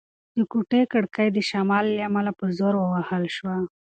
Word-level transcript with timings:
د 0.37 0.39
کوټې 0.51 0.81
کړکۍ 0.93 1.27
د 1.33 1.39
شمال 1.49 1.85
له 1.95 2.01
امله 2.09 2.31
په 2.39 2.45
زوره 2.57 2.79
ووهل 2.81 3.23
شوه. 3.35 3.55